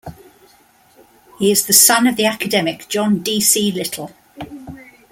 He 1.37 1.51
is 1.51 1.67
the 1.67 1.73
son 1.73 2.07
of 2.07 2.15
the 2.15 2.25
academic 2.25 2.87
John 2.89 3.19
D. 3.19 3.39
C. 3.39 3.71
Little. 3.71 4.11